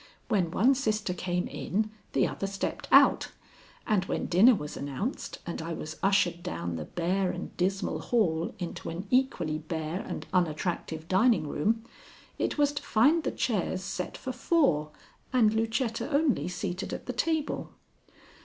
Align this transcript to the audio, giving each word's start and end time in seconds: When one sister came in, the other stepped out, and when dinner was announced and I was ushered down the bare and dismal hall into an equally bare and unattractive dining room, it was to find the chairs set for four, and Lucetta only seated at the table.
When 0.29 0.49
one 0.49 0.73
sister 0.73 1.13
came 1.13 1.47
in, 1.47 1.91
the 2.13 2.27
other 2.27 2.47
stepped 2.47 2.87
out, 2.91 3.27
and 3.85 4.03
when 4.05 4.25
dinner 4.25 4.55
was 4.55 4.75
announced 4.75 5.37
and 5.45 5.61
I 5.61 5.73
was 5.73 5.97
ushered 6.01 6.41
down 6.41 6.75
the 6.75 6.85
bare 6.85 7.29
and 7.29 7.55
dismal 7.55 7.99
hall 7.99 8.55
into 8.57 8.89
an 8.89 9.05
equally 9.11 9.59
bare 9.59 9.99
and 9.99 10.25
unattractive 10.33 11.07
dining 11.07 11.47
room, 11.47 11.83
it 12.39 12.57
was 12.57 12.71
to 12.71 12.81
find 12.81 13.21
the 13.21 13.31
chairs 13.31 13.83
set 13.83 14.17
for 14.17 14.31
four, 14.31 14.89
and 15.31 15.53
Lucetta 15.53 16.09
only 16.09 16.47
seated 16.47 16.93
at 16.93 17.05
the 17.05 17.13
table. 17.13 17.71